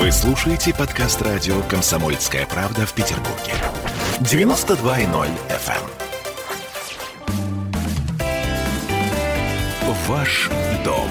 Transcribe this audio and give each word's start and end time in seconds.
Вы 0.00 0.10
слушаете 0.12 0.72
подкаст 0.74 1.20
радио 1.20 1.60
«Комсомольская 1.68 2.46
правда» 2.46 2.86
в 2.86 2.94
Петербурге. 2.94 3.52
92.0 4.20 5.28
FM. 5.50 5.74
эм. 9.82 9.94
Ваш 10.08 10.48
дом 10.86 11.10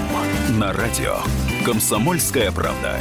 на 0.58 0.72
радио 0.72 1.18
«Комсомольская 1.64 2.50
правда». 2.50 2.98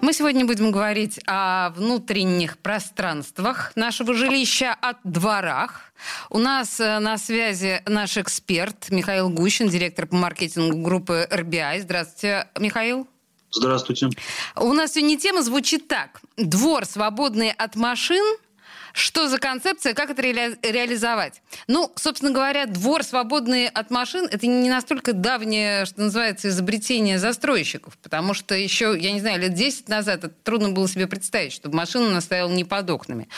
Мы 0.00 0.12
сегодня 0.12 0.46
будем 0.46 0.70
говорить 0.70 1.18
о 1.26 1.70
внутренних 1.70 2.58
пространствах 2.58 3.72
нашего 3.74 4.14
жилища, 4.14 4.72
о 4.72 4.94
дворах. 5.02 5.92
У 6.30 6.38
нас 6.38 6.78
э, 6.78 7.00
на 7.00 7.18
связи 7.18 7.82
наш 7.86 8.18
эксперт 8.18 8.90
Михаил 8.90 9.30
Гущин, 9.30 9.68
директор 9.68 10.06
по 10.06 10.14
маркетингу 10.14 10.80
группы 10.80 11.26
RBI. 11.28 11.80
Здравствуйте, 11.80 12.46
Михаил. 12.56 13.08
Здравствуйте. 13.52 14.08
У 14.56 14.72
нас 14.72 14.92
сегодня 14.92 15.18
тема 15.18 15.42
звучит 15.42 15.88
так. 15.88 16.20
Двор, 16.36 16.84
свободный 16.84 17.50
от 17.50 17.76
машин– 17.76 18.24
что 18.92 19.28
за 19.28 19.38
концепция, 19.38 19.94
как 19.94 20.10
это 20.10 20.22
ре- 20.22 20.58
реализовать? 20.62 21.42
Ну, 21.66 21.90
собственно 21.96 22.30
говоря, 22.30 22.66
двор, 22.66 23.02
свободный 23.02 23.68
от 23.68 23.90
машин, 23.90 24.28
это 24.30 24.46
не 24.46 24.68
настолько 24.68 25.12
давнее, 25.12 25.86
что 25.86 26.02
называется, 26.02 26.48
изобретение 26.48 27.18
застройщиков, 27.18 27.96
потому 27.98 28.34
что 28.34 28.54
еще, 28.54 28.96
я 28.98 29.12
не 29.12 29.20
знаю, 29.20 29.40
лет 29.40 29.54
10 29.54 29.88
назад 29.88 30.24
это 30.24 30.34
трудно 30.42 30.70
было 30.70 30.88
себе 30.88 31.06
представить, 31.06 31.52
чтобы 31.52 31.76
машина 31.76 32.06
у 32.06 32.10
нас 32.10 32.24
стояла 32.24 32.50
не 32.50 32.64
под 32.64 32.90
окнами. 32.90 33.28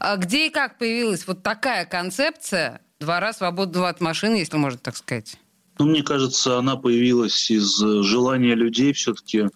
А 0.00 0.16
где 0.16 0.46
и 0.48 0.50
как 0.50 0.78
появилась 0.78 1.26
вот 1.26 1.42
такая 1.42 1.84
концепция 1.84 2.80
двора, 2.98 3.32
свободного 3.32 3.88
от 3.88 4.00
машин, 4.00 4.34
если 4.34 4.56
можно 4.56 4.78
так 4.78 4.96
сказать? 4.96 5.36
Ну, 5.78 5.86
мне 5.86 6.02
кажется, 6.02 6.58
она 6.58 6.76
появилась 6.76 7.50
из 7.50 7.76
желания 7.78 8.54
людей 8.54 8.92
все-таки 8.92 9.48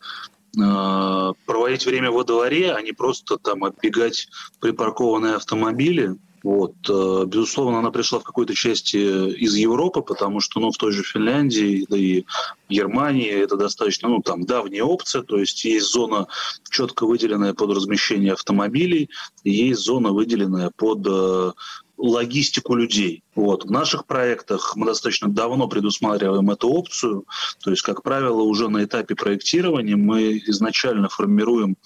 Э, 0.57 1.33
проводить 1.47 1.87
время 1.87 2.11
во 2.11 2.25
дворе, 2.25 2.73
а 2.73 2.81
не 2.83 2.93
просто 2.93 3.39
там 3.39 3.65
оббегать 3.65 4.29
припаркованные 4.61 5.35
автомобили. 5.35 6.17
Вот. 6.43 6.75
Э, 6.89 7.25
безусловно, 7.27 7.81
она 7.81 7.91
пришла 7.91 8.19
в 8.19 8.25
какой-то 8.25 8.55
части 8.55 8.97
из 8.97 9.55
Европы, 9.55 10.01
потому 10.03 10.41
что 10.41 10.61
ну, 10.61 10.71
в 10.71 10.77
той 10.77 10.93
же 10.93 11.03
Финляндии, 11.03 11.87
да 11.89 11.97
и 11.97 12.25
Германии 12.69 13.31
это 13.31 13.57
достаточно 13.57 14.09
ну, 14.09 14.23
там, 14.23 14.45
давняя 14.45 14.85
опция, 14.85 15.23
то 15.23 15.39
есть 15.39 15.65
есть 15.65 15.93
зона, 15.93 16.27
четко 16.71 17.07
выделенная 17.07 17.55
под 17.55 17.71
размещение 17.77 18.33
автомобилей, 18.33 19.11
есть 19.45 19.81
зона, 19.81 20.13
выделенная 20.13 20.71
под 20.77 21.07
э, 21.07 21.53
логистику 21.99 22.75
людей. 22.75 23.23
Вот. 23.39 23.65
В 23.65 23.71
наших 23.71 24.05
проектах 24.05 24.75
мы 24.75 24.85
достаточно 24.85 25.29
давно 25.29 25.69
предусматриваем 25.69 26.51
эту 26.51 26.71
опцию. 26.71 27.25
То 27.63 27.71
есть, 27.71 27.85
как 27.85 28.03
правило, 28.03 28.43
уже 28.43 28.69
на 28.69 28.83
этапе 28.83 29.15
проектирования 29.15 29.95
мы 29.95 30.43
изначально 30.49 31.09
формируем 31.09 31.77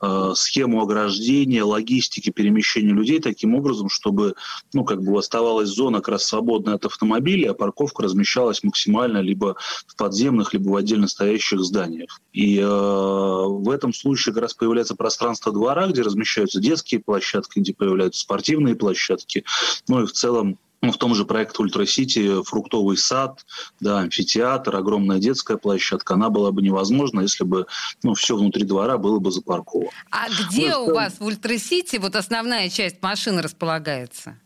э, 0.00 0.32
схему 0.36 0.80
ограждения, 0.80 1.64
логистики 1.64 2.30
перемещения 2.30 2.92
людей 2.92 3.18
таким 3.18 3.56
образом, 3.56 3.88
чтобы 3.88 4.36
ну, 4.72 4.84
как 4.84 5.02
бы 5.02 5.18
оставалась 5.18 5.70
зона 5.70 5.98
как 5.98 6.10
раз 6.10 6.26
свободная 6.26 6.76
от 6.76 6.84
автомобилей, 6.84 7.46
а 7.46 7.54
парковка 7.54 8.04
размещалась 8.04 8.62
максимально 8.62 9.18
либо 9.18 9.56
в 9.88 9.96
подземных, 9.96 10.52
либо 10.52 10.68
в 10.68 10.76
отдельно 10.76 11.08
стоящих 11.08 11.58
зданиях. 11.58 12.20
И 12.32 12.56
э, 12.60 12.64
в 12.64 13.68
этом 13.68 13.92
случае 13.92 14.32
как 14.32 14.42
раз 14.42 14.54
появляется 14.54 14.94
пространство 14.94 15.50
двора, 15.50 15.88
где 15.88 16.02
размещаются 16.02 16.60
детские 16.60 17.00
площадки, 17.00 17.58
где 17.58 17.74
появляются 17.74 18.20
спортивные 18.20 18.76
площадки, 18.76 19.44
ну 19.88 20.04
и 20.04 20.06
в 20.06 20.12
целом 20.12 20.56
ну, 20.82 20.92
в 20.92 20.98
том 20.98 21.14
же 21.14 21.24
проекте 21.24 21.62
Ультра-Сити 21.62 22.42
фруктовый 22.42 22.96
сад, 22.96 23.44
да, 23.80 24.00
амфитеатр, 24.00 24.74
огромная 24.76 25.18
детская 25.18 25.56
площадка, 25.56 26.14
она 26.14 26.30
была 26.30 26.52
бы 26.52 26.62
невозможна, 26.62 27.20
если 27.20 27.44
бы 27.44 27.66
ну, 28.02 28.14
все 28.14 28.36
внутри 28.36 28.64
двора 28.64 28.98
было 28.98 29.18
бы 29.18 29.30
запарковано. 29.30 29.90
А 30.10 30.28
где 30.28 30.70
ну, 30.70 30.86
у 30.86 30.94
вас 30.94 31.18
в 31.18 31.24
Ультра-Сити 31.24 31.96
вот 31.96 32.16
основная 32.16 32.68
часть 32.70 33.02
машин 33.02 33.38
располагается? 33.38 34.38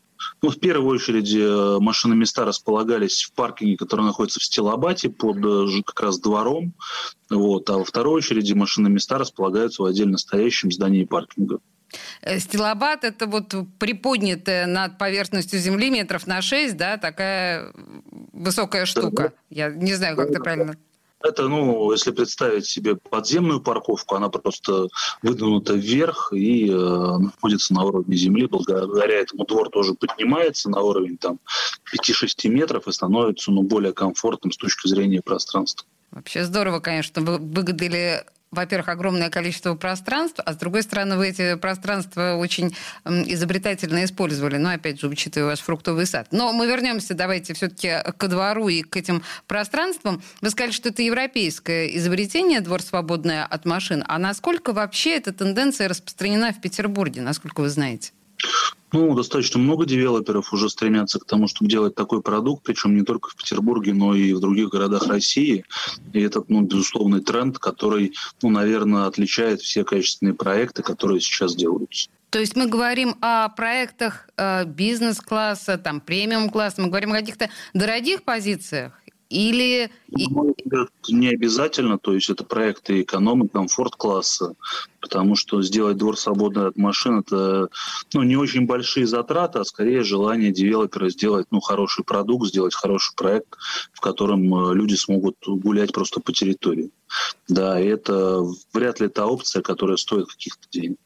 Ну, 0.43 0.51
в 0.51 0.59
первую 0.59 0.95
очередь 0.95 1.33
э, 1.35 1.79
машино-места 1.81 2.45
располагались 2.45 3.23
в 3.23 3.33
паркинге, 3.33 3.77
который 3.77 4.05
находится 4.05 4.41
в 4.41 4.45
стилобате 4.45 5.11
под 5.11 5.37
э, 5.45 5.83
как 5.85 6.01
раз 6.01 6.19
двором. 6.19 6.75
Вот, 7.31 7.69
а 7.71 7.79
во 7.79 7.85
второй 7.85 8.15
очереди 8.19 8.53
машино-места 8.53 9.19
располагаются 9.19 9.83
в 9.83 9.87
отдельно 9.87 10.19
стоящем 10.19 10.73
здании 10.73 11.05
паркинга. 11.05 11.61
Э, 12.23 12.39
стилобат– 12.39 13.05
это 13.05 13.27
вот 13.27 13.55
приподнятая 13.79 14.67
над 14.67 14.99
поверхностью 14.99 15.59
земли 15.59 15.91
метров 15.91 16.27
на 16.27 16.43
6, 16.43 16.77
да, 16.77 16.97
такая 16.97 17.73
высокая 18.33 18.87
штука. 18.87 19.33
Я 19.51 19.71
не 19.71 19.95
знаю, 19.95 20.17
как 20.17 20.31
это 20.31 20.41
правильно. 20.41 20.77
Это, 21.25 21.49
ну, 21.49 21.91
если 21.91 22.11
представить 22.11 22.67
себе 22.67 22.97
подземную 22.97 23.63
парковку, 23.63 24.15
она 24.15 24.29
просто 24.29 24.89
выдвинута 25.23 25.73
вверх 25.73 26.35
и 26.35 26.69
э, 26.69 26.75
находится 26.75 27.73
на 27.73 27.85
уровне 27.85 28.15
земли. 28.15 28.47
Благодаря 28.47 29.21
этому 29.21 29.47
двор 29.47 29.71
тоже 29.71 29.95
поднимается 29.95 30.69
на 30.69 30.83
уровень 30.83 31.17
там 31.17 31.39
5-6 31.99 32.49
метров 32.51 32.87
и 32.89 32.93
становится 32.93 33.51
ну, 33.53 33.63
более 33.63 33.95
комфортным 33.95 34.53
с 34.53 34.59
точки 34.59 34.87
зрения 34.87 35.23
пространства. 35.23 35.89
Вообще 36.11 36.45
здорово, 36.45 36.81
конечно, 36.81 37.23
вы 37.23 37.39
выгодили 37.39 38.25
во-первых, 38.55 38.89
огромное 38.89 39.31
количество 39.31 39.75
пространств, 39.75 40.41
а 40.45 40.53
с 40.53 40.57
другой 40.57 40.83
стороны, 40.83 41.17
вы 41.17 41.29
эти 41.29 41.57
пространства 41.57 42.35
очень 42.37 42.75
изобретательно 43.05 44.05
использовали. 44.05 44.57
Ну, 44.57 44.71
опять 44.71 45.01
же, 45.01 45.09
учитывая 45.09 45.51
ваш 45.51 45.61
фруктовый 45.61 46.07
сад. 46.07 46.29
Но 46.31 46.53
мы 46.53 46.67
вернемся, 46.67 47.15
давайте, 47.15 47.55
все-таки 47.55 47.93
ко 48.17 48.29
двору 48.29 48.69
и 48.69 48.83
к 48.83 48.97
этим 48.97 49.23
пространствам. 49.47 50.23
Вы 50.41 50.51
сказали, 50.51 50.73
что 50.73 50.89
это 50.89 51.03
европейское 51.03 51.87
изобретение, 51.97 52.61
двор 52.61 52.83
свободное 52.83 53.45
от 53.45 53.65
машин. 53.65 54.05
А 54.07 54.19
насколько 54.19 54.73
вообще 54.73 55.17
эта 55.17 55.33
тенденция 55.33 55.89
распространена 55.89 56.53
в 56.53 56.61
Петербурге, 56.61 57.21
насколько 57.21 57.61
вы 57.61 57.69
знаете? 57.69 58.13
Ну, 58.93 59.13
достаточно 59.15 59.59
много 59.59 59.87
девелоперов 59.87 60.53
уже 60.53 60.71
стремятся 60.71 61.19
к 61.19 61.25
тому, 61.25 61.49
чтобы 61.49 61.69
делать 61.69 61.97
такой 61.97 62.23
продукт, 62.23 62.63
причем 62.63 62.95
не 62.95 63.03
только 63.03 63.29
в 63.31 63.35
Петербурге, 63.35 63.93
но 63.93 64.15
и 64.15 64.33
в 64.33 64.39
других 64.39 64.69
городах 64.69 65.09
России. 65.09 65.65
И 66.13 66.21
это, 66.21 66.45
ну, 66.47 66.61
безусловный 66.61 67.21
тренд, 67.21 67.59
который, 67.59 68.15
ну, 68.41 68.51
наверное, 68.51 69.07
отличает 69.07 69.61
все 69.61 69.83
качественные 69.83 70.35
проекты, 70.35 70.83
которые 70.85 71.21
сейчас 71.21 71.57
делаются. 71.57 72.09
То 72.31 72.39
есть 72.39 72.57
мы 72.57 72.67
говорим 72.67 73.17
о 73.21 73.49
проектах 73.49 74.29
э, 74.37 74.65
бизнес-класса, 74.65 75.79
там, 75.79 76.01
премиум-класса, 76.01 76.83
мы 76.83 76.89
говорим 76.89 77.13
о 77.13 77.17
каких-то 77.17 77.49
дорогих 77.75 78.25
позициях 78.25 78.93
или... 79.29 79.91
Не 81.09 81.29
обязательно, 81.29 81.99
то 81.99 82.15
есть 82.15 82.31
это 82.31 82.45
проекты 82.45 83.03
эконом 83.03 83.45
и 83.45 83.49
комфорт-класса, 83.49 84.55
потому 85.01 85.37
что 85.37 85.63
сделать 85.63 85.97
двор 85.97 86.19
свободный 86.19 86.69
от 86.69 86.77
машин– 86.77 87.19
это 87.21 87.69
ну, 88.13 88.23
не 88.23 88.37
очень 88.37 88.67
большие 88.67 89.07
затраты, 89.07 89.59
а 89.59 89.65
скорее 89.65 90.03
желание 90.03 90.53
девелопера 90.53 91.09
сделать 91.11 91.47
ну, 91.51 91.61
хороший 91.61 92.05
продукт, 92.05 92.49
сделать 92.49 92.75
хороший 92.75 93.15
проект, 93.17 93.57
в 93.93 94.01
котором 94.01 94.43
э, 94.55 94.75
люди 94.75 94.95
смогут 94.95 95.37
гулять 95.47 95.93
просто 95.93 96.21
по 96.21 96.33
территории. 96.33 96.91
Да, 97.49 97.81
и 97.81 97.87
это 97.87 98.43
вряд 98.73 99.01
ли 99.01 99.09
та 99.09 99.27
опция, 99.27 99.63
которая 99.63 99.97
стоит 99.97 100.27
каких-то 100.29 100.67
денег. 100.71 100.99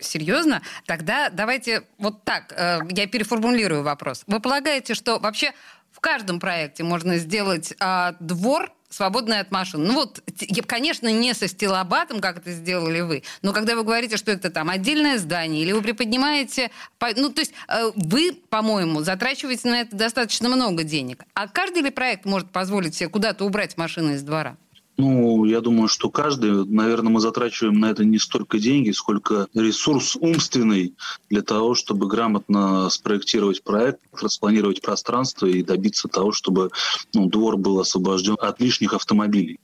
Серьезно? 0.00 0.62
Тогда 0.86 1.28
давайте 1.28 1.82
вот 1.98 2.22
так, 2.24 2.52
э, 2.56 2.78
я 2.90 3.08
переформулирую 3.08 3.82
вопрос. 3.82 4.22
Вы 4.28 4.38
полагаете, 4.38 4.94
что 4.94 5.18
вообще 5.18 5.52
в 5.98 6.00
каждом 6.00 6.38
проекте 6.38 6.84
можно 6.84 7.18
сделать 7.18 7.74
а, 7.80 8.14
двор 8.20 8.72
свободный 8.88 9.40
от 9.40 9.50
машин. 9.50 9.82
Ну 9.82 9.94
вот, 9.94 10.22
конечно, 10.64 11.10
не 11.10 11.34
со 11.34 11.48
стилобатом, 11.48 12.20
как 12.20 12.38
это 12.38 12.52
сделали 12.52 13.00
вы, 13.00 13.24
но 13.42 13.52
когда 13.52 13.74
вы 13.74 13.82
говорите, 13.82 14.16
что 14.16 14.30
это 14.30 14.48
там 14.48 14.70
отдельное 14.70 15.18
здание, 15.18 15.60
или 15.62 15.72
вы 15.72 15.82
приподнимаете... 15.82 16.70
Ну, 17.16 17.30
то 17.30 17.40
есть 17.40 17.52
э, 17.66 17.90
вы, 17.96 18.32
по-моему, 18.48 19.02
затрачиваете 19.02 19.68
на 19.68 19.80
это 19.80 19.96
достаточно 19.96 20.48
много 20.48 20.84
денег. 20.84 21.24
А 21.34 21.48
каждый 21.48 21.82
ли 21.82 21.90
проект 21.90 22.24
может 22.24 22.48
позволить 22.50 22.94
себе 22.94 23.08
куда-то 23.08 23.44
убрать 23.44 23.76
машины 23.76 24.12
из 24.12 24.22
двора? 24.22 24.56
Ну, 25.00 25.44
я 25.44 25.60
думаю, 25.60 25.86
что 25.86 26.10
каждый, 26.10 26.66
наверное, 26.66 27.12
мы 27.12 27.20
затрачиваем 27.20 27.78
на 27.78 27.92
это 27.92 28.04
не 28.04 28.18
столько 28.18 28.58
деньги, 28.58 28.90
сколько 28.90 29.46
ресурс 29.54 30.16
умственный 30.16 30.96
для 31.30 31.42
того, 31.42 31.76
чтобы 31.76 32.08
грамотно 32.08 32.90
спроектировать 32.90 33.62
проект, 33.62 34.00
распланировать 34.12 34.82
пространство 34.82 35.46
и 35.46 35.62
добиться 35.62 36.08
того, 36.08 36.32
чтобы 36.32 36.72
ну, 37.14 37.28
двор 37.28 37.56
был 37.56 37.78
освобожден 37.78 38.36
от 38.40 38.60
лишних 38.60 38.92
автомобилей. 38.92 39.60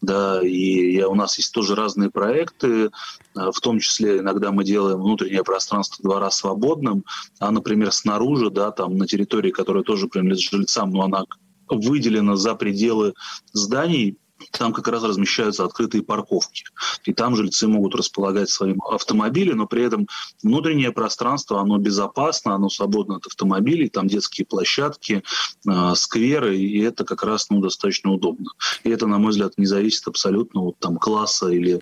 Да, 0.00 0.40
и 0.46 0.92
я, 0.94 1.08
у 1.08 1.16
нас 1.16 1.36
есть 1.38 1.52
тоже 1.52 1.74
разные 1.74 2.08
проекты, 2.08 2.90
а, 3.34 3.50
в 3.50 3.58
том 3.58 3.80
числе 3.80 4.18
иногда 4.18 4.52
мы 4.52 4.62
делаем 4.62 5.02
внутреннее 5.02 5.42
пространство 5.42 6.04
двора 6.04 6.30
свободным, 6.30 7.04
а, 7.40 7.50
например, 7.50 7.90
снаружи, 7.90 8.50
да, 8.50 8.70
там 8.70 8.96
на 8.96 9.08
территории, 9.08 9.50
которая 9.50 9.82
тоже 9.82 10.06
принадлежит 10.06 10.52
жильцам, 10.52 10.92
но 10.92 11.02
она 11.02 11.24
выделена 11.68 12.36
за 12.36 12.54
пределы 12.54 13.14
зданий, 13.52 14.16
там 14.52 14.72
как 14.72 14.88
раз 14.88 15.02
размещаются 15.02 15.64
открытые 15.64 16.02
парковки. 16.02 16.64
И 17.04 17.12
там 17.12 17.36
жильцы 17.36 17.68
могут 17.68 17.94
располагать 17.94 18.48
свои 18.48 18.74
автомобили, 18.90 19.52
но 19.52 19.66
при 19.66 19.84
этом 19.84 20.06
внутреннее 20.42 20.92
пространство, 20.92 21.60
оно 21.60 21.78
безопасно, 21.78 22.54
оно 22.54 22.68
свободно 22.68 23.16
от 23.16 23.26
автомобилей, 23.26 23.88
там 23.88 24.06
детские 24.06 24.46
площадки, 24.46 25.22
э, 25.68 25.94
скверы, 25.94 26.56
и 26.56 26.80
это 26.80 27.04
как 27.04 27.22
раз 27.22 27.50
ну, 27.50 27.60
достаточно 27.60 28.12
удобно. 28.12 28.50
И 28.84 28.90
это, 28.90 29.06
на 29.06 29.18
мой 29.18 29.30
взгляд, 29.30 29.54
не 29.56 29.66
зависит 29.66 30.06
абсолютно 30.06 30.62
от 30.62 30.78
там, 30.78 30.96
класса 30.96 31.48
или 31.48 31.80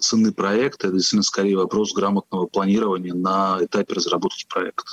цены 0.00 0.32
проекта, 0.32 0.88
это 0.88 0.96
действительно 0.96 1.22
скорее 1.22 1.56
вопрос 1.56 1.92
грамотного 1.92 2.46
планирования 2.46 3.14
на 3.14 3.58
этапе 3.60 3.94
разработки 3.94 4.46
проекта. 4.48 4.84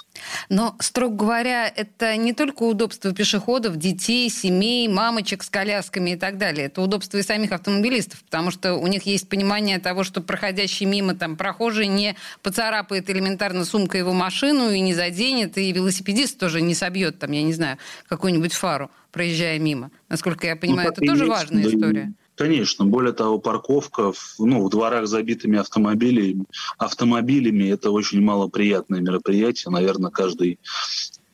Но, 0.49 0.75
строго 0.79 1.15
говоря, 1.15 1.67
это 1.67 2.15
не 2.17 2.33
только 2.33 2.63
удобство 2.63 3.13
пешеходов, 3.13 3.77
детей, 3.77 4.29
семей, 4.29 4.87
мамочек 4.87 5.43
с 5.43 5.49
колясками 5.49 6.11
и 6.11 6.15
так 6.15 6.37
далее. 6.37 6.67
Это 6.67 6.81
удобство 6.81 7.17
и 7.17 7.23
самих 7.23 7.51
автомобилистов, 7.51 8.23
потому 8.23 8.51
что 8.51 8.75
у 8.75 8.87
них 8.87 9.05
есть 9.05 9.29
понимание 9.29 9.79
того, 9.79 10.03
что 10.03 10.21
проходящий 10.21 10.85
мимо 10.85 11.15
там 11.15 11.37
прохожий 11.37 11.87
не 11.87 12.15
поцарапает 12.41 13.09
элементарно 13.09 13.65
сумкой 13.65 14.01
его 14.01 14.13
машину 14.13 14.71
и 14.71 14.79
не 14.79 14.93
заденет, 14.93 15.57
и 15.57 15.71
велосипедист 15.71 16.37
тоже 16.37 16.61
не 16.61 16.75
собьет 16.75 17.19
там, 17.19 17.31
я 17.31 17.43
не 17.43 17.53
знаю, 17.53 17.77
какую-нибудь 18.07 18.53
фару, 18.53 18.91
проезжая 19.11 19.59
мимо. 19.59 19.91
Насколько 20.09 20.47
я 20.47 20.55
понимаю, 20.55 20.89
ну, 20.89 21.03
это 21.03 21.13
тоже 21.13 21.25
важная 21.25 21.63
история. 21.63 22.13
Конечно, 22.35 22.85
более 22.85 23.13
того, 23.13 23.37
парковка 23.37 24.11
в, 24.11 24.35
ну, 24.39 24.65
в 24.65 24.69
дворах 24.69 25.07
забитыми 25.07 25.59
автомобилями, 25.59 26.45
автомобилями 26.77 27.69
это 27.69 27.91
очень 27.91 28.21
малоприятное 28.21 29.01
мероприятие. 29.01 29.71
Наверное, 29.71 30.09
каждый 30.09 30.59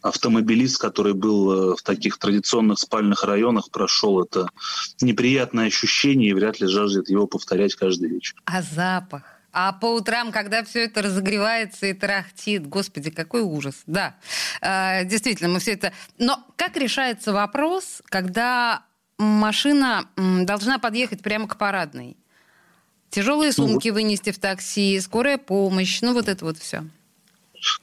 автомобилист, 0.01 0.77
который 0.77 1.13
был 1.13 1.73
э, 1.73 1.75
в 1.75 1.81
таких 1.81 2.17
традиционных 2.17 2.79
спальных 2.79 3.23
районах, 3.23 3.69
прошел 3.71 4.21
это 4.23 4.49
неприятное 5.01 5.67
ощущение 5.67 6.29
и 6.29 6.33
вряд 6.33 6.59
ли 6.59 6.67
жаждет 6.67 7.09
его 7.09 7.27
повторять 7.27 7.75
каждый 7.75 8.09
вечер. 8.09 8.35
А 8.45 8.61
запах? 8.61 9.23
А 9.51 9.73
по 9.73 9.95
утрам, 9.95 10.31
когда 10.31 10.63
все 10.63 10.85
это 10.85 11.01
разогревается 11.01 11.87
и 11.87 11.93
тарахтит, 11.93 12.67
господи, 12.67 13.09
какой 13.09 13.41
ужас. 13.41 13.81
Да, 13.87 14.15
э, 14.61 15.05
действительно, 15.05 15.49
мы 15.49 15.59
все 15.59 15.73
это... 15.73 15.91
Но 16.17 16.45
как 16.55 16.77
решается 16.77 17.33
вопрос, 17.33 18.01
когда 18.05 18.83
машина 19.19 20.07
должна 20.15 20.79
подъехать 20.79 21.21
прямо 21.21 21.47
к 21.47 21.57
парадной. 21.57 22.17
Тяжелые 23.09 23.51
ну, 23.57 23.67
сумки 23.67 23.89
ну, 23.89 23.95
вынести 23.95 24.31
в 24.31 24.39
такси, 24.39 24.99
скорая 24.99 25.37
помощь, 25.37 26.01
ну 26.01 26.13
вот 26.13 26.27
это 26.27 26.45
вот 26.45 26.57
все. 26.57 26.85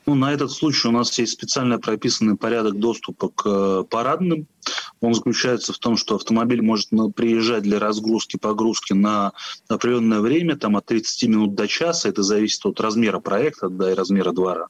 Ну, 0.07 0.15
на 0.15 0.33
этот 0.33 0.51
случай 0.53 0.89
у 0.89 0.91
нас 0.91 1.19
есть 1.19 1.33
специально 1.33 1.79
прописанный 1.79 2.37
порядок 2.37 2.79
доступа 2.79 3.29
к 3.29 3.43
э, 3.45 3.85
парадным. 3.91 4.47
Он 5.01 5.15
заключается 5.15 5.73
в 5.73 5.79
том, 5.79 5.97
что 5.97 6.15
автомобиль 6.15 6.63
может 6.63 6.89
приезжать 7.15 7.63
для 7.63 7.79
разгрузки, 7.79 8.39
погрузки 8.39 8.95
на 8.95 9.33
определенное 9.69 10.21
время, 10.21 10.57
там 10.57 10.77
от 10.77 10.87
30 10.87 11.29
минут 11.29 11.55
до 11.55 11.69
часа. 11.69 12.09
Это 12.09 12.23
зависит 12.23 12.65
от 12.65 12.81
размера 12.81 13.21
проекта 13.21 13.69
да, 13.69 13.93
и 13.93 13.95
размера 13.95 14.33
двора. 14.33 14.69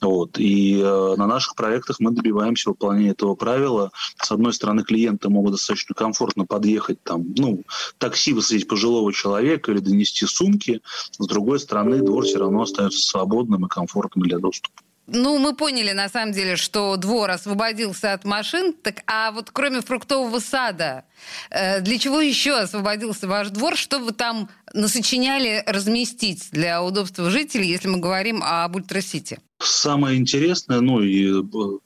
Вот. 0.00 0.38
И 0.38 0.80
э, 0.80 1.14
на 1.16 1.26
наших 1.26 1.54
проектах 1.54 2.00
мы 2.00 2.10
добиваемся 2.12 2.70
выполнения 2.70 3.10
этого 3.10 3.34
правила. 3.34 3.90
С 4.16 4.30
одной 4.30 4.52
стороны, 4.52 4.82
клиенты 4.82 5.28
могут 5.28 5.52
достаточно 5.52 5.94
комфортно 5.94 6.46
подъехать, 6.46 7.02
там, 7.02 7.26
ну, 7.36 7.62
такси 7.98 8.32
высадить 8.32 8.66
пожилого 8.68 9.12
человека 9.12 9.72
или 9.72 9.80
донести 9.80 10.26
сумки. 10.26 10.80
С 11.18 11.26
другой 11.26 11.60
стороны, 11.60 11.98
двор 11.98 12.24
все 12.24 12.38
равно 12.38 12.62
остается 12.62 13.00
свободным 13.00 13.66
и 13.66 13.68
комфортным 13.68 14.24
для 14.24 14.38
доступа. 14.38 14.82
Ну, 15.12 15.38
мы 15.38 15.56
поняли, 15.56 15.90
на 15.90 16.08
самом 16.08 16.32
деле, 16.32 16.54
что 16.54 16.96
двор 16.96 17.30
освободился 17.30 18.12
от 18.12 18.24
машин. 18.24 18.72
Так, 18.72 19.02
а 19.06 19.32
вот 19.32 19.50
кроме 19.50 19.80
фруктового 19.80 20.38
сада, 20.38 21.04
э, 21.50 21.80
для 21.80 21.98
чего 21.98 22.20
еще 22.20 22.56
освободился 22.56 23.26
ваш 23.26 23.48
двор? 23.48 23.76
Что 23.76 23.98
вы 23.98 24.12
там 24.12 24.48
насочиняли 24.72 25.64
разместить 25.66 26.50
для 26.52 26.80
удобства 26.80 27.28
жителей, 27.28 27.66
если 27.66 27.88
мы 27.88 27.98
говорим 27.98 28.40
об 28.44 28.76
Ультрасити? 28.76 29.40
Самое 29.62 30.18
интересное, 30.18 30.80
ну 30.80 31.02
и 31.02 31.42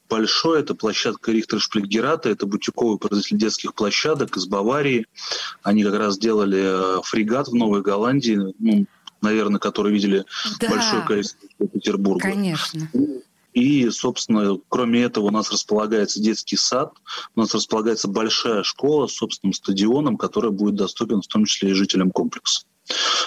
большое, 0.09 0.61
это 0.61 0.77
площадка 0.77 1.33
Richter 1.33 1.59
Spielgeräte, 1.59 2.29
это 2.29 2.47
бутиковый 2.47 2.99
производитель 2.99 3.39
детских 3.39 3.75
площадок 3.75 4.37
из 4.37 4.47
Баварии. 4.47 5.07
Они 5.65 5.83
как 5.83 5.95
раз 5.95 6.17
делали 6.17 6.99
э, 6.99 7.03
фрегат 7.03 7.49
в 7.49 7.55
Новой 7.55 7.83
Голландии, 7.83 8.39
ну, 8.61 8.87
наверное, 9.21 9.59
которые 9.59 9.93
видели 9.93 10.25
да. 10.61 10.69
большое 10.69 11.03
количество 11.03 11.67
Петербурга. 11.67 12.31
Конечно. 12.31 12.89
И, 13.55 13.89
собственно, 13.91 14.59
кроме 14.69 15.03
этого 15.03 15.27
у 15.27 15.31
нас 15.31 15.51
располагается 15.51 16.21
детский 16.21 16.57
сад, 16.57 16.93
у 17.35 17.41
нас 17.41 17.55
располагается 17.55 18.07
большая 18.07 18.63
школа 18.63 19.09
с 19.09 19.15
собственным 19.15 19.53
стадионом, 19.53 20.17
который 20.17 20.51
будет 20.51 20.77
доступен 20.77 21.23
в 21.23 21.27
том 21.27 21.45
числе 21.45 21.71
и 21.71 21.75
жителям 21.75 22.11
комплекса. 22.11 22.67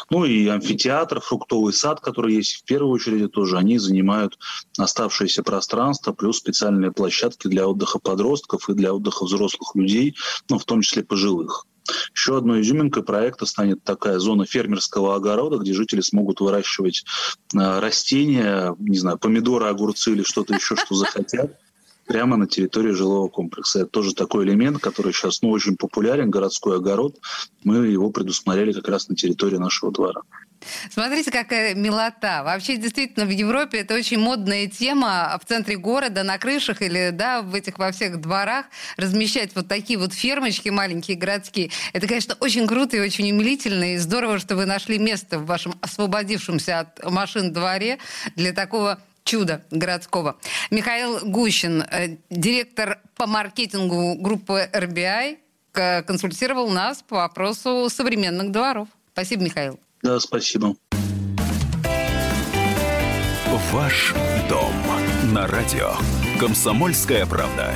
Ну 0.10 0.26
и 0.26 0.48
амфитеатр, 0.48 1.20
фруктовый 1.20 1.74
сад, 1.74 2.00
который 2.00 2.36
есть 2.36 2.56
в 2.56 2.64
первую 2.64 2.92
очередь 2.92 3.32
тоже, 3.32 3.58
они 3.58 3.78
занимают 3.78 4.38
оставшееся 4.78 5.44
пространство, 5.44 6.14
плюс 6.14 6.38
специальные 6.38 6.92
площадки 6.92 7.48
для 7.48 7.68
отдыха 7.68 8.00
подростков 8.00 8.70
и 8.70 8.74
для 8.74 8.94
отдыха 8.94 9.26
взрослых 9.26 9.76
людей, 9.76 10.16
ну, 10.50 10.60
в 10.60 10.66
том 10.66 10.82
числе 10.82 11.04
пожилых. 11.04 11.66
Еще 12.14 12.38
одной 12.38 12.62
изюминкой 12.62 13.04
проекта 13.04 13.46
станет 13.46 13.84
такая 13.84 14.20
зона 14.20 14.46
фермерского 14.46 15.16
огорода, 15.16 15.58
где 15.58 15.74
жители 15.74 16.02
смогут 16.02 16.42
выращивать 16.42 17.04
э, 17.54 17.80
растения, 17.80 18.76
не 18.80 18.98
знаю, 18.98 19.18
помидоры, 19.18 19.68
огурцы 19.68 20.12
или 20.12 20.24
что-то 20.24 20.54
еще, 20.54 20.76
что 20.76 20.96
захотят 20.96 21.58
прямо 22.08 22.38
на 22.38 22.48
территории 22.48 22.92
жилого 22.92 23.28
комплекса. 23.28 23.80
Это 23.80 23.90
тоже 23.90 24.14
такой 24.14 24.46
элемент, 24.46 24.80
который 24.80 25.14
сейчас 25.14 25.42
ну, 25.42 25.50
очень 25.50 25.76
популярен, 25.76 26.30
городской 26.30 26.78
огород. 26.78 27.18
Мы 27.64 27.88
его 27.88 28.10
предусмотрели 28.10 28.72
как 28.72 28.88
раз 28.88 29.10
на 29.10 29.16
территории 29.16 29.58
нашего 29.58 29.92
двора. 29.92 30.22
Смотрите, 30.90 31.32
какая 31.32 31.76
милота. 31.76 32.44
Вообще, 32.44 32.78
действительно, 32.78 33.26
в 33.26 33.30
Европе 33.30 33.80
это 33.80 33.94
очень 33.94 34.20
модная 34.20 34.68
тема 34.68 35.40
в 35.42 35.48
центре 35.48 35.78
города, 35.78 36.24
на 36.24 36.38
крышах 36.38 36.82
или 36.82 37.12
да, 37.12 37.42
в 37.42 37.54
этих 37.54 37.78
во 37.78 37.92
всех 37.92 38.20
дворах 38.20 38.66
размещать 38.98 39.52
вот 39.56 39.68
такие 39.68 40.00
вот 40.00 40.14
фермочки 40.14 40.70
маленькие, 40.70 41.18
городские. 41.18 41.72
Это, 41.94 42.08
конечно, 42.08 42.36
очень 42.40 42.68
круто 42.68 42.98
и 42.98 43.00
очень 43.00 43.32
умилительно. 43.32 43.94
И 43.94 43.98
здорово, 43.98 44.40
что 44.40 44.56
вы 44.56 44.66
нашли 44.66 44.98
место 44.98 45.40
в 45.40 45.46
вашем 45.46 45.76
освободившемся 45.82 46.80
от 46.80 47.04
машин 47.12 47.54
дворе 47.54 48.00
для 48.36 48.52
такого 48.54 49.00
чуда 49.28 49.64
городского. 49.70 50.38
Михаил 50.72 51.20
Гущин, 51.24 51.82
э, 51.82 52.18
директор 52.30 53.00
по 53.16 53.28
маркетингу 53.28 54.16
группы 54.16 54.70
RBI, 54.74 55.38
консультировал 56.08 56.70
нас 56.70 57.04
по 57.04 57.18
вопросу 57.18 57.88
современных 57.92 58.52
дворов. 58.52 58.88
Спасибо, 59.14 59.44
Михаил. 59.44 59.80
Да, 60.02 60.20
спасибо. 60.20 60.76
Ваш 63.72 64.14
дом 64.50 64.74
на 65.34 65.46
радио. 65.46 65.92
Комсомольская 66.40 67.26
правда. 67.26 67.76